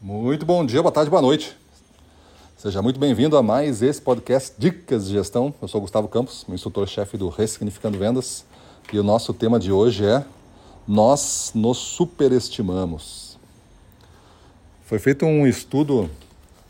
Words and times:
Muito 0.00 0.44
bom 0.44 0.64
dia, 0.64 0.82
boa 0.82 0.92
tarde, 0.92 1.08
boa 1.08 1.22
noite. 1.22 1.56
Seja 2.54 2.82
muito 2.82 3.00
bem-vindo 3.00 3.34
a 3.34 3.42
mais 3.42 3.80
esse 3.80 4.00
podcast 4.00 4.52
Dicas 4.58 5.06
de 5.06 5.14
Gestão. 5.14 5.54
Eu 5.60 5.66
sou 5.66 5.80
Gustavo 5.80 6.06
Campos, 6.06 6.44
instrutor-chefe 6.50 7.16
do 7.16 7.30
Ressignificando 7.30 7.98
Vendas, 7.98 8.44
e 8.92 8.98
o 8.98 9.02
nosso 9.02 9.32
tema 9.32 9.58
de 9.58 9.72
hoje 9.72 10.04
é 10.04 10.22
Nós 10.86 11.50
nos 11.54 11.78
superestimamos. 11.78 13.38
Foi 14.84 14.98
feito 14.98 15.24
um 15.24 15.46
estudo 15.46 16.10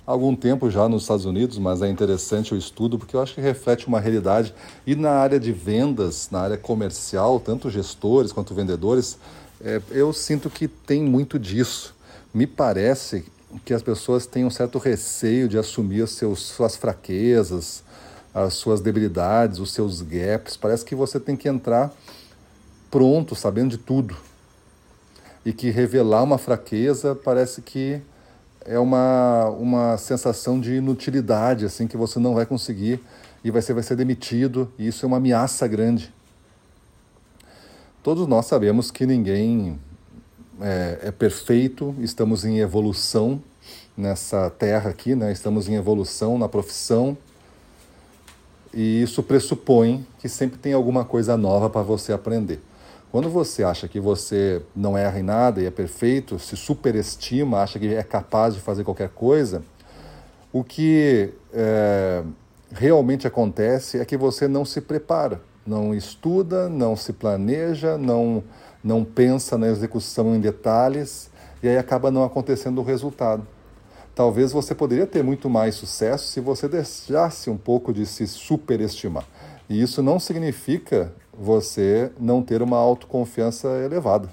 há 0.06 0.12
algum 0.12 0.36
tempo 0.36 0.70
já 0.70 0.88
nos 0.88 1.02
Estados 1.02 1.24
Unidos, 1.24 1.58
mas 1.58 1.82
é 1.82 1.88
interessante 1.88 2.54
o 2.54 2.56
estudo 2.56 2.96
porque 2.96 3.16
eu 3.16 3.20
acho 3.20 3.34
que 3.34 3.40
reflete 3.40 3.88
uma 3.88 3.98
realidade. 3.98 4.54
E 4.86 4.94
na 4.94 5.10
área 5.10 5.40
de 5.40 5.50
vendas, 5.50 6.28
na 6.30 6.42
área 6.42 6.56
comercial, 6.56 7.40
tanto 7.40 7.70
gestores 7.70 8.30
quanto 8.30 8.54
vendedores, 8.54 9.18
é, 9.60 9.82
eu 9.90 10.12
sinto 10.12 10.48
que 10.48 10.68
tem 10.68 11.02
muito 11.02 11.40
disso 11.40 11.95
me 12.36 12.46
parece 12.46 13.24
que 13.64 13.72
as 13.72 13.82
pessoas 13.82 14.26
têm 14.26 14.44
um 14.44 14.50
certo 14.50 14.76
receio 14.76 15.48
de 15.48 15.56
assumir 15.56 16.02
as 16.02 16.10
suas 16.10 16.76
fraquezas, 16.76 17.82
as 18.34 18.52
suas 18.52 18.82
debilidades, 18.82 19.58
os 19.58 19.72
seus 19.72 20.02
gaps. 20.02 20.54
Parece 20.54 20.84
que 20.84 20.94
você 20.94 21.18
tem 21.18 21.34
que 21.34 21.48
entrar 21.48 21.90
pronto, 22.90 23.34
sabendo 23.34 23.70
de 23.70 23.78
tudo. 23.78 24.14
E 25.46 25.52
que 25.52 25.70
revelar 25.70 26.22
uma 26.22 26.36
fraqueza 26.36 27.14
parece 27.14 27.62
que 27.62 28.02
é 28.66 28.78
uma, 28.78 29.48
uma 29.48 29.96
sensação 29.96 30.60
de 30.60 30.74
inutilidade, 30.74 31.64
assim, 31.64 31.86
que 31.86 31.96
você 31.96 32.18
não 32.18 32.34
vai 32.34 32.44
conseguir 32.44 33.00
e 33.42 33.50
você 33.50 33.72
vai 33.72 33.82
ser 33.82 33.96
demitido, 33.96 34.70
e 34.78 34.88
isso 34.88 35.06
é 35.06 35.08
uma 35.08 35.16
ameaça 35.16 35.66
grande. 35.66 36.12
Todos 38.02 38.26
nós 38.26 38.44
sabemos 38.44 38.90
que 38.90 39.06
ninguém 39.06 39.80
é, 40.60 40.98
é 41.04 41.10
perfeito, 41.10 41.94
estamos 41.98 42.44
em 42.44 42.58
evolução 42.58 43.42
nessa 43.96 44.50
terra 44.50 44.90
aqui, 44.90 45.14
né? 45.14 45.32
estamos 45.32 45.68
em 45.68 45.74
evolução 45.74 46.38
na 46.38 46.48
profissão 46.48 47.16
e 48.72 49.02
isso 49.02 49.22
pressupõe 49.22 50.06
que 50.18 50.28
sempre 50.28 50.58
tem 50.58 50.72
alguma 50.72 51.04
coisa 51.04 51.36
nova 51.36 51.70
para 51.70 51.82
você 51.82 52.12
aprender. 52.12 52.60
Quando 53.10 53.30
você 53.30 53.64
acha 53.64 53.88
que 53.88 53.98
você 53.98 54.60
não 54.74 54.98
erra 54.98 55.18
em 55.18 55.22
nada 55.22 55.62
e 55.62 55.64
é 55.64 55.70
perfeito, 55.70 56.38
se 56.38 56.56
superestima, 56.56 57.62
acha 57.62 57.78
que 57.78 57.94
é 57.94 58.02
capaz 58.02 58.54
de 58.54 58.60
fazer 58.60 58.84
qualquer 58.84 59.08
coisa, 59.08 59.62
o 60.52 60.62
que 60.62 61.32
é, 61.54 62.22
realmente 62.70 63.26
acontece 63.26 63.98
é 63.98 64.04
que 64.04 64.16
você 64.16 64.46
não 64.46 64.64
se 64.64 64.80
prepara, 64.80 65.40
não 65.66 65.94
estuda, 65.94 66.68
não 66.68 66.96
se 66.96 67.12
planeja, 67.12 67.96
não 67.96 68.42
não 68.86 69.04
pensa 69.04 69.58
na 69.58 69.66
execução 69.66 70.36
em 70.36 70.40
detalhes 70.40 71.28
e 71.60 71.68
aí 71.68 71.76
acaba 71.76 72.08
não 72.08 72.22
acontecendo 72.22 72.80
o 72.80 72.84
resultado. 72.84 73.44
Talvez 74.14 74.52
você 74.52 74.76
poderia 74.76 75.08
ter 75.08 75.24
muito 75.24 75.50
mais 75.50 75.74
sucesso 75.74 76.28
se 76.28 76.40
você 76.40 76.68
deixasse 76.68 77.50
um 77.50 77.56
pouco 77.56 77.92
de 77.92 78.06
se 78.06 78.28
superestimar. 78.28 79.24
E 79.68 79.82
isso 79.82 80.04
não 80.04 80.20
significa 80.20 81.12
você 81.36 82.12
não 82.18 82.40
ter 82.40 82.62
uma 82.62 82.76
autoconfiança 82.76 83.66
elevada. 83.84 84.28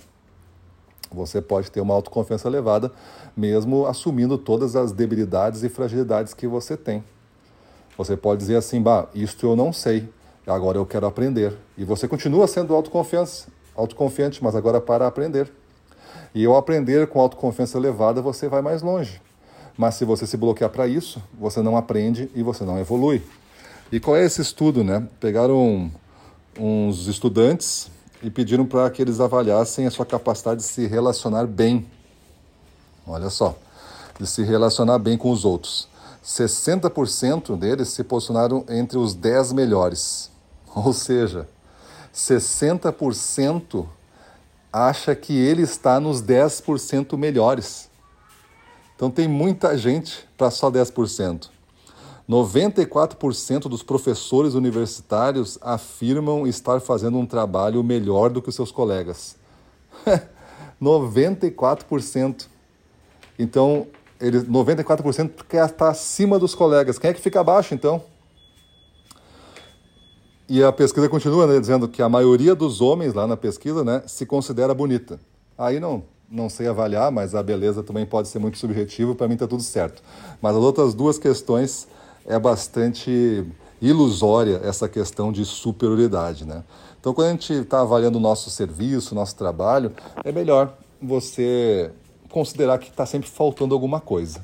Você 1.12 1.42
pode 1.42 1.72
ter 1.72 1.82
uma 1.82 1.96
autoconfiança 1.96 2.48
elevada 2.48 2.92
mesmo 3.36 3.88
assumindo 3.88 4.38
todas 4.38 4.76
as 4.76 4.92
debilidades 4.92 5.64
e 5.64 5.70
fragilidades 5.70 6.32
que 6.32 6.46
você 6.46 6.78
tem. 6.78 7.04
Você 7.98 8.16
pode 8.16 8.42
dizer 8.42 8.58
assim, 8.58 8.80
bah, 8.80 9.08
isto 9.16 9.48
eu 9.48 9.56
não 9.56 9.74
sei, 9.74 10.08
agora 10.46 10.78
eu 10.78 10.86
quero 10.86 11.08
aprender. 11.08 11.58
E 11.76 11.84
você 11.84 12.08
continua 12.08 12.48
sendo 12.48 12.76
autoconfiança, 12.76 13.48
autoconfiante, 13.76 14.44
mas 14.44 14.56
agora 14.56 14.80
para 14.80 15.08
aprender. 15.08 15.52
E 16.34 16.46
ao 16.46 16.56
aprender 16.56 17.08
com 17.08 17.20
autoconfiança 17.20 17.78
elevada, 17.78 18.22
você 18.22 18.48
vai 18.48 18.62
mais 18.62 18.82
longe. 18.82 19.22
Mas 19.78 19.96
se 19.96 20.06
você 20.06 20.26
se 20.28 20.38
bloquear 20.38 20.70
para 20.70 20.88
isso, 20.88 21.22
você 21.40 21.62
não 21.62 21.78
aprende 21.78 22.30
e 22.36 22.44
você 22.44 22.64
não 22.64 22.80
evolui. 22.80 23.22
E 23.92 24.00
qual 24.00 24.16
é 24.16 24.26
esse 24.26 24.42
estudo, 24.42 24.84
né? 24.84 25.08
Pegaram 25.20 25.92
uns 26.60 27.08
estudantes 27.08 27.90
e 28.22 28.30
pediram 28.30 28.66
para 28.66 28.90
que 28.90 29.02
eles 29.02 29.20
avaliassem 29.20 29.86
a 29.86 29.92
sua 29.92 30.06
capacidade 30.06 30.62
de 30.62 30.66
se 30.66 30.88
relacionar 30.88 31.46
bem. 31.46 31.86
Olha 33.06 33.30
só, 33.30 33.56
de 34.20 34.26
se 34.26 34.44
relacionar 34.44 34.98
bem 35.00 35.18
com 35.18 35.30
os 35.30 35.44
outros. 35.44 35.88
60% 36.24 37.58
deles 37.58 37.90
se 37.90 38.04
posicionaram 38.04 38.64
entre 38.70 38.98
os 38.98 39.14
10 39.14 39.52
melhores. 39.52 40.32
Ou 40.74 40.94
seja, 40.94 41.48
60% 42.14 43.88
acha 44.72 45.16
que 45.16 45.38
ele 45.38 45.62
está 45.64 46.00
nos 46.00 46.22
10% 46.22 47.18
melhores. 47.18 47.90
Então 48.96 49.10
tem 49.10 49.28
muita 49.28 49.78
gente 49.78 50.28
para 50.38 50.52
só 50.52 50.72
10%. 50.72 51.50
94% 52.30 53.62
dos 53.62 53.84
professores 53.84 54.54
universitários 54.54 55.60
afirmam 55.62 56.48
estar 56.48 56.80
fazendo 56.80 57.18
um 57.18 57.26
trabalho 57.26 57.84
melhor 57.84 58.30
do 58.30 58.42
que 58.42 58.50
os 58.50 58.56
seus 58.56 58.72
colegas. 58.72 59.36
94%. 60.82 62.48
Então, 63.38 63.88
ele, 64.22 64.40
94% 64.42 65.32
quer 65.50 65.66
estar 65.66 65.90
acima 65.90 66.40
dos 66.40 66.56
colegas. 66.56 66.98
Quem 66.98 67.10
é 67.10 67.14
que 67.14 67.22
fica 67.22 67.42
abaixo, 67.42 67.74
então? 67.74 68.02
E 70.54 70.64
a 70.64 70.72
pesquisa 70.72 71.10
continua 71.10 71.48
né, 71.48 71.60
dizendo 71.60 71.88
que 71.88 72.00
a 72.00 72.08
maioria 72.08 72.54
dos 72.54 72.80
homens 72.80 73.16
lá 73.16 73.26
na 73.26 73.36
pesquisa 73.36 73.84
né, 73.84 74.04
se 74.06 74.24
considera 74.24 74.72
bonita. 74.72 75.20
Aí 75.58 75.80
não, 75.80 76.04
não 76.30 76.48
sei 76.48 76.68
avaliar, 76.68 77.12
mas 77.12 77.34
a 77.34 77.42
beleza 77.42 77.82
também 77.82 78.06
pode 78.06 78.28
ser 78.28 78.38
muito 78.38 78.60
subjetivo, 78.60 79.16
para 79.16 79.28
mim 79.28 79.34
está 79.34 79.48
tudo 79.48 79.64
certo. 79.64 80.04
Mas 80.40 80.56
as 80.56 80.62
outras 80.62 80.94
duas 80.94 81.18
questões 81.18 81.88
é 82.24 82.38
bastante 82.38 83.44
ilusória 83.82 84.62
essa 84.64 84.88
questão 84.88 85.32
de 85.32 85.44
superioridade. 85.44 86.46
Né? 86.46 86.64
Então, 87.00 87.16
quando 87.16 87.30
a 87.30 87.32
gente 87.32 87.52
está 87.52 87.82
avaliando 87.82 88.20
o 88.20 88.22
nosso 88.22 88.52
serviço, 88.52 89.14
o 89.14 89.16
nosso 89.16 89.36
trabalho, 89.36 89.92
é 90.24 90.32
melhor 90.32 90.72
você 91.02 91.90
considerar 92.30 92.78
que 92.78 92.92
está 92.92 93.08
sempre 93.08 93.28
faltando 93.28 93.74
alguma 93.74 94.00
coisa. 94.00 94.40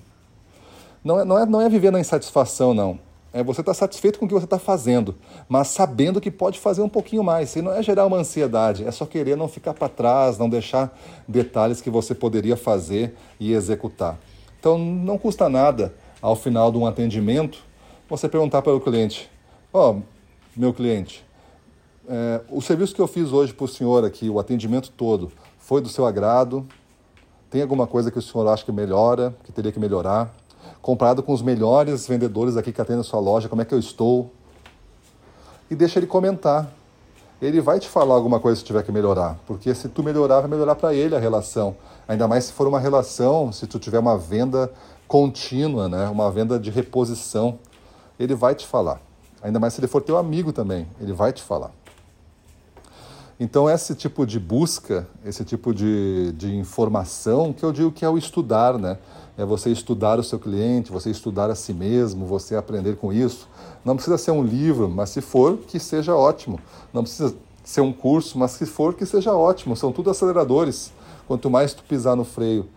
Não 1.03 1.19
é, 1.19 1.23
não, 1.23 1.37
é, 1.37 1.45
não 1.45 1.61
é 1.61 1.69
viver 1.69 1.91
na 1.91 1.99
insatisfação, 1.99 2.73
não 2.73 2.97
é 3.31 3.43
você 3.43 3.61
estar 3.61 3.71
tá 3.71 3.77
satisfeito 3.77 4.17
com 4.17 4.25
o 4.25 4.27
que 4.27 4.33
você 4.33 4.45
está 4.45 4.59
fazendo, 4.59 5.15
mas 5.47 5.67
sabendo 5.67 6.19
que 6.19 6.31
pode 6.31 6.59
fazer 6.59 6.81
um 6.81 6.89
pouquinho 6.89 7.23
mais. 7.23 7.55
E 7.55 7.61
não 7.61 7.73
é 7.73 7.83
gerar 7.83 8.05
uma 8.05 8.17
ansiedade, 8.17 8.83
é 8.85 8.91
só 8.91 9.05
querer 9.05 9.37
não 9.37 9.47
ficar 9.47 9.73
para 9.73 9.87
trás, 9.87 10.37
não 10.37 10.49
deixar 10.49 10.97
detalhes 11.27 11.81
que 11.81 11.89
você 11.89 12.15
poderia 12.15 12.57
fazer 12.57 13.15
e 13.39 13.53
executar. 13.53 14.17
Então 14.59 14.77
não 14.77 15.17
custa 15.17 15.47
nada, 15.47 15.93
ao 16.21 16.35
final 16.35 16.71
de 16.71 16.77
um 16.77 16.85
atendimento, 16.85 17.63
você 18.09 18.27
perguntar 18.27 18.61
para 18.61 18.73
o 18.73 18.81
cliente: 18.81 19.29
Ó, 19.71 19.91
oh, 19.91 20.01
meu 20.55 20.73
cliente, 20.73 21.25
é, 22.07 22.41
o 22.49 22.61
serviço 22.61 22.93
que 22.95 23.01
eu 23.01 23.07
fiz 23.07 23.31
hoje 23.31 23.53
para 23.53 23.65
o 23.65 23.67
senhor 23.67 24.03
aqui, 24.03 24.29
o 24.29 24.39
atendimento 24.39 24.91
todo, 24.91 25.31
foi 25.57 25.81
do 25.81 25.89
seu 25.89 26.05
agrado? 26.05 26.67
Tem 27.49 27.61
alguma 27.61 27.87
coisa 27.87 28.11
que 28.11 28.17
o 28.17 28.21
senhor 28.21 28.47
acha 28.47 28.65
que 28.65 28.71
melhora, 28.71 29.35
que 29.43 29.51
teria 29.51 29.71
que 29.71 29.79
melhorar? 29.79 30.33
Comparado 30.81 31.21
com 31.21 31.33
os 31.33 31.41
melhores 31.41 32.07
vendedores 32.07 32.57
aqui 32.57 32.71
que 32.71 32.81
atendem 32.81 33.01
a 33.01 33.03
sua 33.03 33.19
loja, 33.19 33.49
como 33.49 33.61
é 33.61 33.65
que 33.65 33.73
eu 33.73 33.79
estou. 33.79 34.31
E 35.69 35.75
deixa 35.75 35.99
ele 35.99 36.07
comentar. 36.07 36.69
Ele 37.41 37.61
vai 37.61 37.79
te 37.79 37.87
falar 37.87 38.15
alguma 38.15 38.39
coisa 38.39 38.59
se 38.59 38.65
tiver 38.65 38.83
que 38.83 38.91
melhorar, 38.91 39.39
porque 39.47 39.73
se 39.73 39.87
tu 39.87 40.03
melhorar, 40.03 40.41
vai 40.41 40.49
melhorar 40.49 40.75
para 40.75 40.93
ele 40.93 41.15
a 41.15 41.19
relação. 41.19 41.75
Ainda 42.05 42.27
mais 42.27 42.45
se 42.45 42.53
for 42.53 42.67
uma 42.67 42.79
relação, 42.79 43.51
se 43.51 43.65
tu 43.65 43.79
tiver 43.79 43.99
uma 43.99 44.17
venda 44.17 44.69
contínua, 45.07 45.87
né? 45.87 46.09
uma 46.09 46.29
venda 46.29 46.59
de 46.59 46.69
reposição, 46.69 47.57
ele 48.19 48.35
vai 48.35 48.55
te 48.55 48.67
falar. 48.67 48.99
Ainda 49.41 49.57
mais 49.57 49.73
se 49.73 49.79
ele 49.79 49.87
for 49.87 50.01
teu 50.01 50.17
amigo 50.17 50.51
também, 50.51 50.85
ele 50.99 51.13
vai 51.13 51.31
te 51.31 51.41
falar. 51.41 51.71
Então, 53.39 53.69
esse 53.69 53.95
tipo 53.95 54.25
de 54.25 54.37
busca, 54.37 55.07
esse 55.23 55.45
tipo 55.45 55.73
de, 55.73 56.33
de 56.33 56.53
informação, 56.53 57.53
que 57.53 57.63
eu 57.63 57.71
digo 57.71 57.89
que 57.89 58.03
é 58.03 58.09
o 58.09 58.17
estudar, 58.17 58.77
né? 58.77 58.97
É 59.37 59.45
você 59.45 59.71
estudar 59.71 60.19
o 60.19 60.23
seu 60.23 60.37
cliente, 60.37 60.91
você 60.91 61.09
estudar 61.09 61.49
a 61.49 61.55
si 61.55 61.73
mesmo, 61.73 62.25
você 62.25 62.57
aprender 62.57 62.97
com 62.97 63.13
isso. 63.13 63.47
Não 63.85 63.95
precisa 63.95 64.17
ser 64.17 64.31
um 64.31 64.43
livro, 64.43 64.89
mas 64.89 65.11
se 65.11 65.21
for, 65.21 65.55
que 65.55 65.79
seja 65.79 66.13
ótimo. 66.13 66.59
Não 66.91 67.03
precisa 67.03 67.33
ser 67.63 67.79
um 67.79 67.93
curso, 67.93 68.37
mas 68.37 68.51
se 68.51 68.65
for, 68.65 68.93
que 68.93 69.05
seja 69.05 69.33
ótimo. 69.33 69.73
São 69.73 69.93
tudo 69.93 70.09
aceleradores. 70.09 70.91
Quanto 71.25 71.49
mais 71.49 71.73
tu 71.73 71.81
pisar 71.83 72.17
no 72.17 72.25
freio 72.25 72.67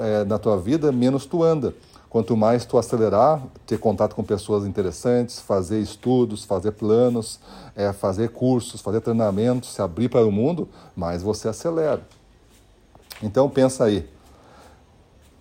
é, 0.00 0.24
na 0.24 0.38
tua 0.38 0.58
vida, 0.58 0.90
menos 0.92 1.26
tu 1.26 1.42
anda. 1.42 1.74
Quanto 2.10 2.36
mais 2.36 2.64
tu 2.64 2.78
acelerar, 2.78 3.42
ter 3.66 3.78
contato 3.78 4.14
com 4.14 4.24
pessoas 4.24 4.64
interessantes, 4.64 5.40
fazer 5.40 5.80
estudos, 5.80 6.44
fazer 6.44 6.72
planos, 6.72 7.38
é, 7.76 7.92
fazer 7.92 8.30
cursos, 8.30 8.80
fazer 8.80 9.00
treinamentos, 9.02 9.74
se 9.74 9.82
abrir 9.82 10.08
para 10.08 10.24
o 10.26 10.32
mundo, 10.32 10.68
mais 10.96 11.22
você 11.22 11.48
acelera. 11.48 12.00
Então 13.22 13.48
pensa 13.50 13.84
aí, 13.84 14.08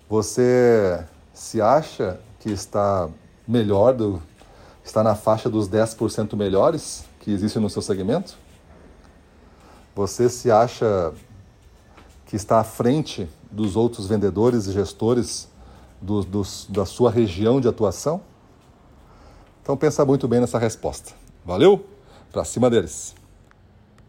você 0.09 1.05
se 1.33 1.61
acha 1.61 2.19
que 2.39 2.49
está 2.49 3.07
melhor, 3.47 3.93
do, 3.93 4.21
está 4.83 5.03
na 5.03 5.15
faixa 5.15 5.49
dos 5.49 5.69
10% 5.69 6.35
melhores 6.35 7.05
que 7.19 7.31
existem 7.31 7.61
no 7.61 7.69
seu 7.69 7.81
segmento? 7.81 8.37
Você 9.95 10.29
se 10.29 10.51
acha 10.51 11.13
que 12.27 12.35
está 12.35 12.59
à 12.59 12.63
frente 12.63 13.27
dos 13.50 13.75
outros 13.75 14.07
vendedores 14.07 14.68
e 14.68 14.74
gestores 14.74 15.50
do, 16.01 16.24
do, 16.24 16.44
da 16.69 16.85
sua 16.85 17.09
região 17.09 17.59
de 17.59 17.68
atuação? 17.68 18.21
Então 19.63 19.75
pensa 19.75 20.06
muito 20.06 20.27
bem 20.27 20.39
nessa 20.39 20.59
resposta. 20.59 21.13
Valeu? 21.45 21.85
Pra 22.31 22.45
cima 22.45 22.69
deles. 22.69 23.15